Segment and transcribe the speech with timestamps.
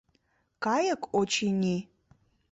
[0.63, 1.77] кайык, очыни?